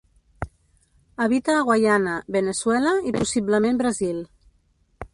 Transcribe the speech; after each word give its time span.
Habita 1.25 1.53
a 1.59 1.67
Guyana, 1.69 2.15
Veneçuela, 2.39 2.97
i 3.13 3.17
possiblement 3.21 3.81
Brasil. 3.85 4.29